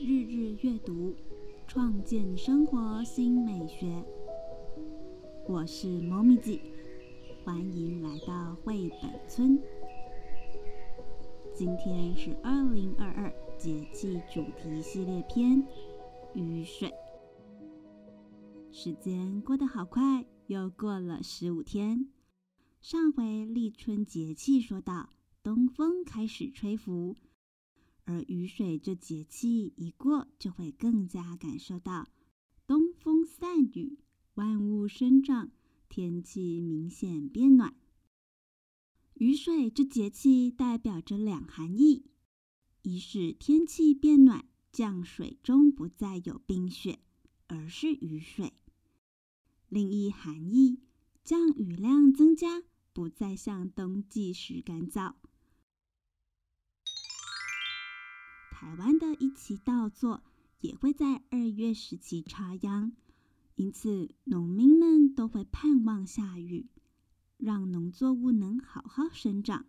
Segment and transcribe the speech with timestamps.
[0.00, 1.12] 日日阅读，
[1.66, 4.04] 创建生活新美学。
[5.48, 6.60] 我是猫咪姐，
[7.44, 9.60] 欢迎来到绘本村。
[11.52, 15.66] 今天是二零二二节气主题系列篇——
[16.32, 16.92] 雨水。
[18.70, 22.08] 时间过得好快，又过了十五天。
[22.80, 25.10] 上回立春节气说到，
[25.42, 27.16] 东风开始吹拂。
[28.08, 32.08] 而雨水这节气一过，就会更加感受到
[32.66, 33.98] 东风散雨，
[34.32, 35.50] 万物生长，
[35.90, 37.76] 天气明显变暖。
[39.12, 42.06] 雨水这节气代表着两含义：
[42.80, 47.00] 一是天气变暖，降水中不再有冰雪，
[47.46, 48.54] 而是雨水；
[49.68, 50.80] 另一含义，
[51.22, 52.62] 降雨量增加，
[52.94, 55.16] 不再像冬季时干燥。
[58.60, 60.24] 台湾的一期稻作
[60.58, 62.90] 也会在二月时期插秧，
[63.54, 66.66] 因此农民们都会盼望下雨，
[67.36, 69.66] 让农作物能好好生长。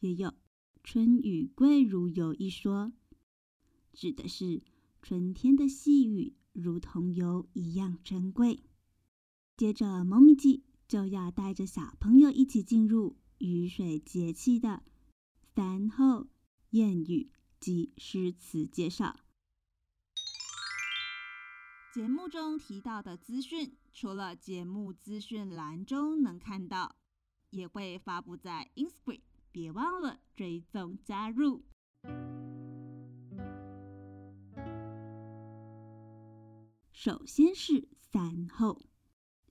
[0.00, 0.34] 也有
[0.84, 2.92] “春雨贵如油”一说，
[3.94, 4.60] 指的是
[5.00, 8.62] 春天的细雨如同油一样珍贵。
[9.56, 14.82] 接着，猫咪记就要带着小朋友一起进入雨水节气的
[15.54, 16.26] 三候
[16.72, 17.30] 谚语。
[17.62, 19.16] 及诗词介绍。
[21.94, 26.96] 节目中提到的资讯，除了节目资讯栏中能看到，
[27.50, 29.20] 也会发布在 Instagram，
[29.52, 31.62] 别忘了追踪加入。
[36.90, 38.82] 首先是三后，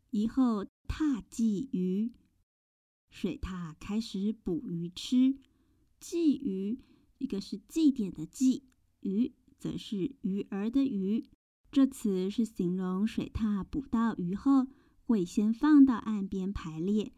[0.09, 2.11] 一后踏鲫鱼，
[3.09, 5.37] 水獭开始捕鱼吃，
[6.01, 6.79] 鲫鱼。
[7.21, 8.63] 一个是祭典的祭，
[9.01, 11.23] 鱼则是鱼儿的鱼。
[11.71, 14.65] 这词是形容水獭捕到鱼后，
[15.05, 17.13] 会先放到岸边排列，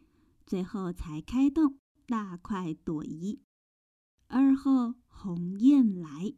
[0.46, 3.40] 最后才开动大快朵颐。
[4.26, 6.34] 二后鸿雁来，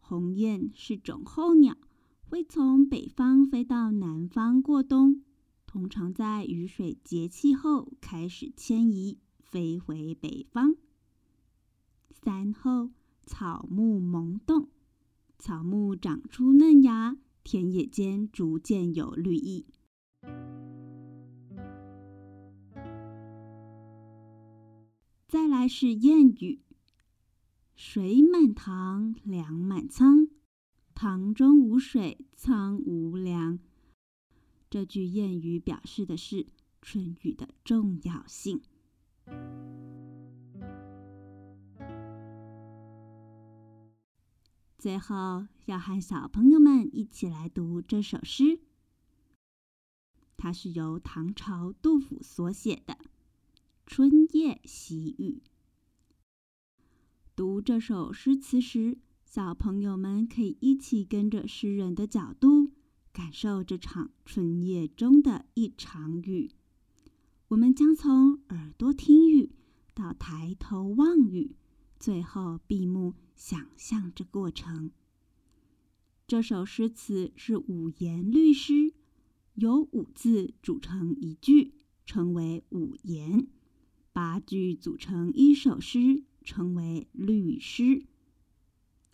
[0.00, 1.78] 鸿雁是种候鸟，
[2.22, 5.22] 会从北方飞到南方过冬，
[5.64, 10.76] 通常在雨水节气后开始迁移，飞回北方。
[12.26, 12.90] 三后。
[13.24, 14.68] 草木萌动，
[15.38, 19.66] 草木长出嫩芽，田野间逐渐有绿意。
[25.28, 26.62] 再来是谚语
[27.76, 30.26] ：“水满塘，粮满仓，
[30.96, 33.60] 塘中无水，仓无粮。”
[34.68, 36.46] 这句谚语表示的是
[36.82, 38.60] 春雨的重要性。
[44.86, 48.60] 最后要和小朋友们一起来读这首诗，
[50.36, 52.94] 它是由唐朝杜甫所写的
[53.84, 55.42] 《春夜喜雨》。
[57.34, 62.70] 读这首诗词时，小朋友们可以一起跟着诗人的角度，
[63.12, 66.52] 感受这场春夜中的一场雨。
[67.48, 69.50] 我们将从耳朵听雨
[69.92, 71.56] 到抬头望雨，
[71.98, 73.14] 最后闭目。
[73.36, 74.90] 想象这过程。
[76.26, 78.94] 这首诗词是五言律诗，
[79.54, 81.74] 由五字组成一句，
[82.04, 83.46] 称为五言；
[84.12, 88.06] 八句组成一首诗，称为律诗。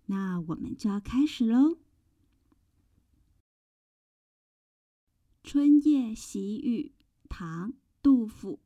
[0.07, 1.73] 那我们就要开始喽。
[5.43, 6.93] 《春夜喜雨》
[7.29, 8.61] 唐·杜甫。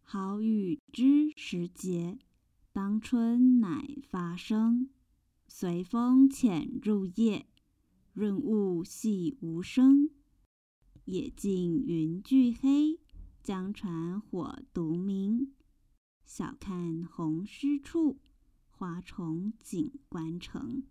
[0.00, 2.18] 好雨知时节。
[2.80, 4.88] 当春乃发生，
[5.48, 7.48] 随风潜入夜，
[8.12, 10.10] 润物细无声。
[11.04, 13.00] 野径云俱黑，
[13.42, 15.54] 江船火独明。
[16.24, 18.20] 晓看红湿处，
[18.70, 20.84] 花重锦官城。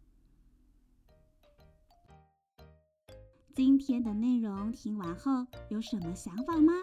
[3.55, 6.73] 今天的内容听完后，有什么想法吗？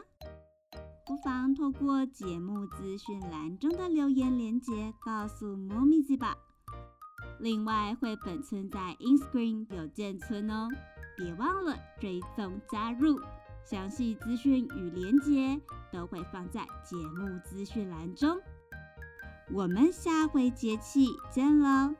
[1.06, 6.36] 不妨透过节目资讯栏中的留言连接告诉猫咪子吧。
[7.38, 10.68] 另外，绘本村在 InScreen 有建村哦，
[11.16, 13.20] 别忘了追踪加入。
[13.64, 15.60] 详细资讯与连接
[15.90, 18.38] 都会放在节目资讯栏中。
[19.50, 21.94] 我们下回节气见喽，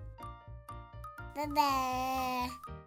[1.35, 2.84] 拜拜。